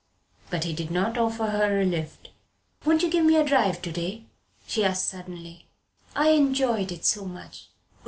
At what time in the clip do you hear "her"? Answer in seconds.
1.51-1.79